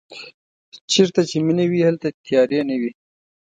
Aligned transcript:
چېرته 0.91 1.21
چې 1.29 1.35
مینه 1.45 1.65
وي 1.69 1.81
هلته 1.87 2.07
تیارې 2.25 2.59
نه 2.69 2.75
وي. 2.81 2.91